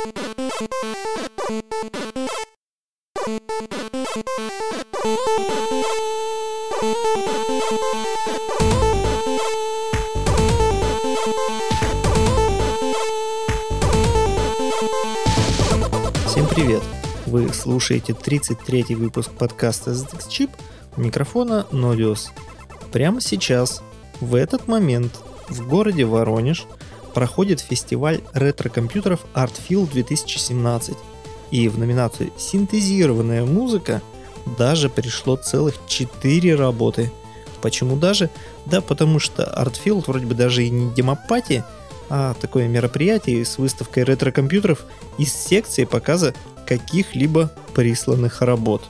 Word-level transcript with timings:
Всем 0.00 0.08
привет! 16.48 16.82
Вы 17.26 17.52
слушаете 17.52 18.14
33-й 18.14 18.94
выпуск 18.94 19.30
подкаста 19.32 19.90
ZX 19.90 20.28
Chip 20.28 20.50
у 20.96 21.00
микрофона 21.02 21.66
Нодиус. 21.72 22.32
Прямо 22.90 23.20
сейчас, 23.20 23.82
в 24.22 24.34
этот 24.34 24.66
момент, 24.66 25.20
в 25.50 25.68
городе 25.68 26.06
Воронеж 26.06 26.66
проходит 27.12 27.60
фестиваль 27.60 28.20
ретро-компьютеров 28.32 29.20
Artfield 29.34 29.90
2017. 29.92 30.96
И 31.50 31.68
в 31.68 31.78
номинацию 31.78 32.30
«Синтезированная 32.38 33.44
музыка» 33.44 34.02
даже 34.58 34.88
пришло 34.88 35.36
целых 35.36 35.74
4 35.86 36.54
работы. 36.54 37.10
Почему 37.60 37.96
даже? 37.96 38.30
Да 38.66 38.80
потому 38.80 39.18
что 39.18 39.42
Artfield 39.42 40.04
вроде 40.06 40.26
бы 40.26 40.34
даже 40.34 40.64
и 40.64 40.70
не 40.70 40.90
демопати, 40.94 41.64
а 42.08 42.34
такое 42.34 42.68
мероприятие 42.68 43.44
с 43.44 43.58
выставкой 43.58 44.04
ретро-компьютеров 44.04 44.84
из 45.18 45.32
секции 45.32 45.84
показа 45.84 46.34
каких-либо 46.66 47.50
присланных 47.74 48.42
работ. 48.42 48.82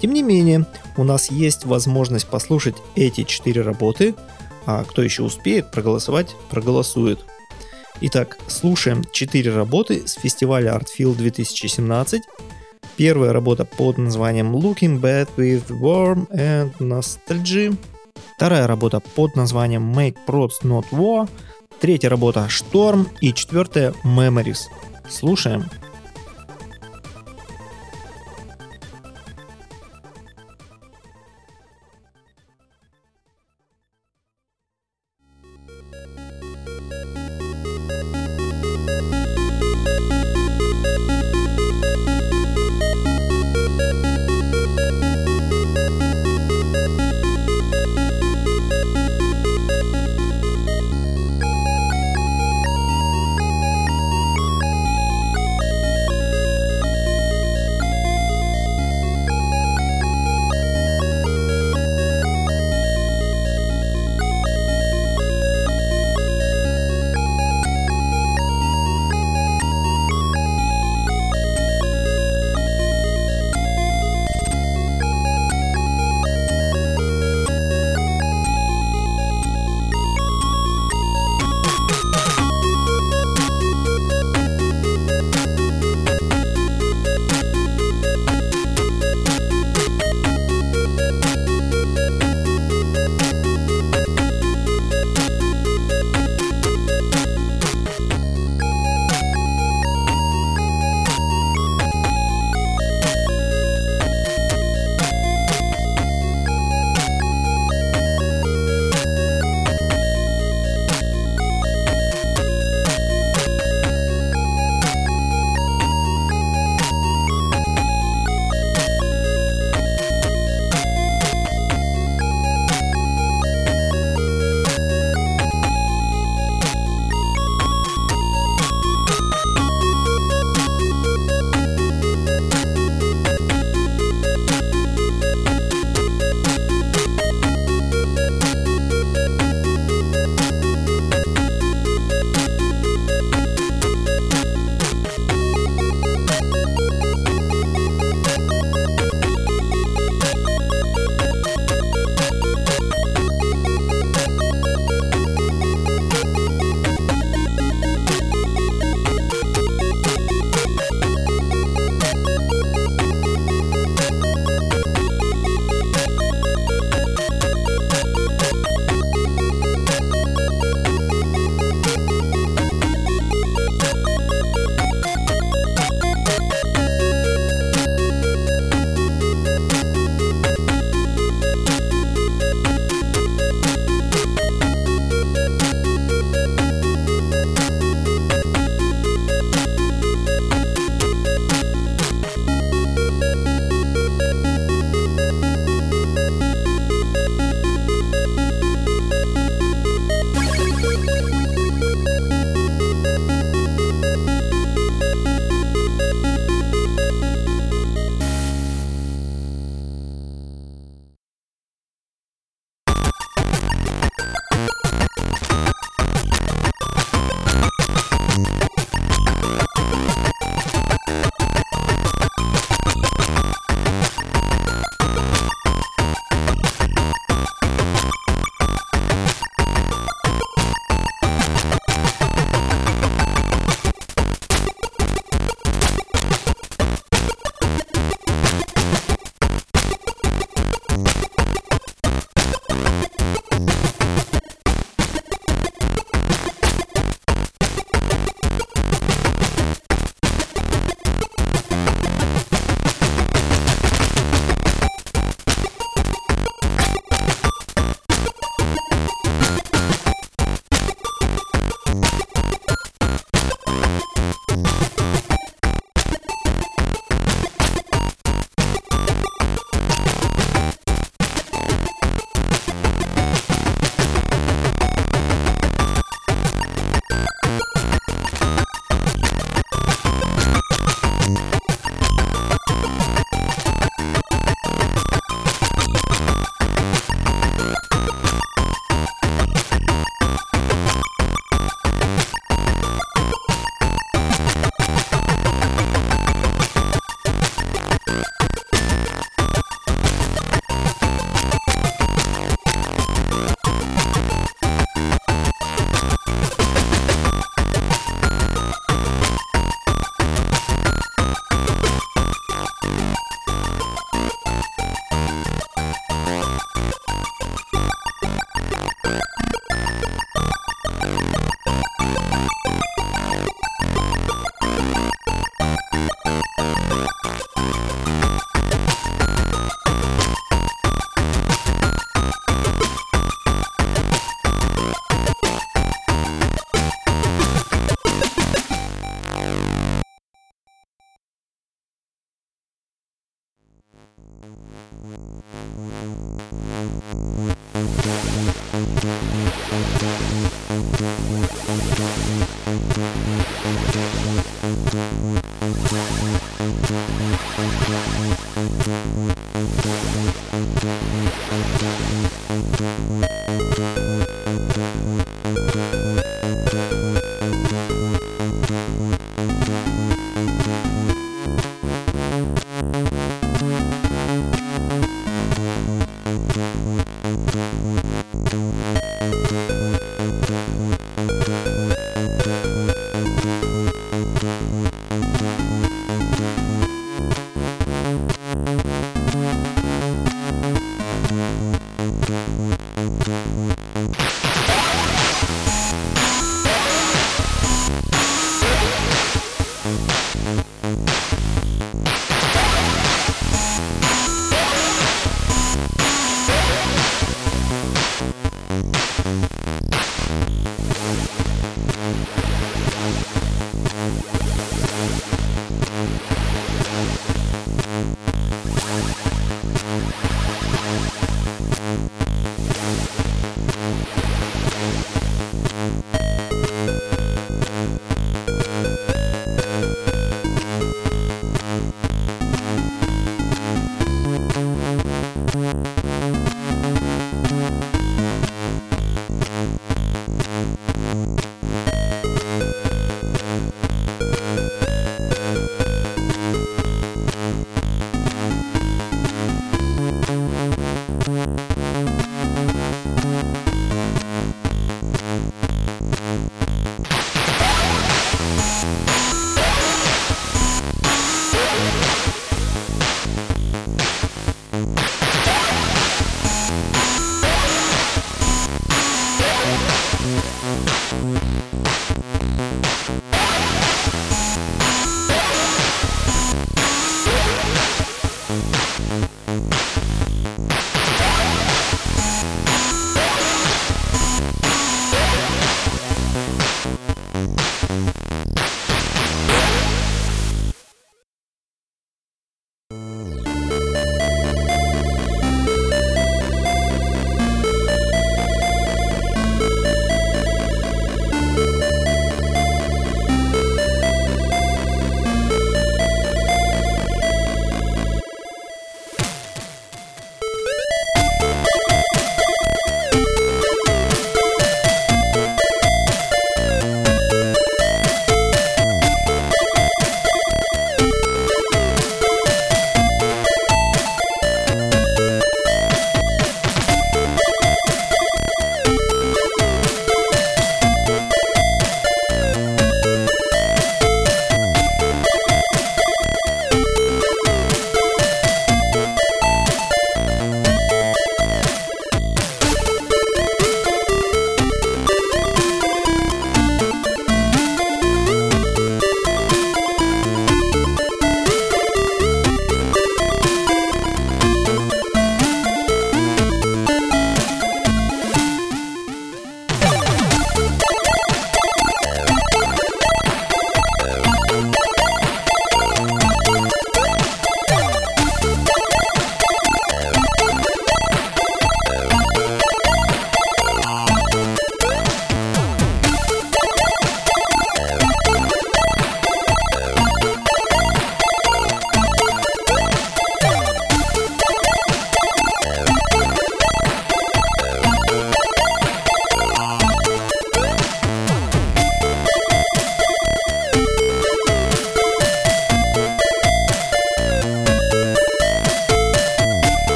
Тем 0.00 0.12
не 0.12 0.22
менее, 0.22 0.66
у 0.96 1.04
нас 1.04 1.30
есть 1.30 1.64
возможность 1.64 2.26
послушать 2.26 2.76
эти 2.96 3.24
четыре 3.24 3.62
работы, 3.62 4.14
а 4.66 4.84
кто 4.84 5.02
еще 5.02 5.22
успеет 5.22 5.70
проголосовать, 5.70 6.34
проголосует. 6.50 7.24
Итак, 8.02 8.38
слушаем 8.46 9.04
четыре 9.12 9.54
работы 9.54 10.08
с 10.08 10.14
фестиваля 10.14 10.72
Artfield 10.72 11.16
2017. 11.16 12.22
Первая 12.96 13.34
работа 13.34 13.66
под 13.66 13.98
названием 13.98 14.56
Looking 14.56 14.98
Bad 14.98 15.28
with 15.36 15.68
Warm 15.68 16.26
and 16.30 16.72
Nostalgia. 16.78 17.76
Вторая 18.36 18.66
работа 18.66 19.00
под 19.00 19.36
названием 19.36 19.92
Make 19.92 20.16
Prods 20.26 20.62
Not 20.62 20.86
War. 20.92 21.28
Третья 21.78 22.08
работа 22.08 22.48
Storm 22.48 23.06
и 23.20 23.34
четвертая 23.34 23.92
Memories. 24.02 24.60
Слушаем. 25.06 25.66